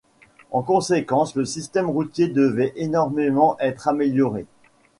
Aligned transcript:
En 0.49 0.63
conséquence 0.63 1.35
le 1.35 1.45
système 1.45 1.87
routier 1.87 2.27
devait 2.27 2.73
énormément 2.75 3.55
être 3.59 3.87
amélioré. 3.87 4.47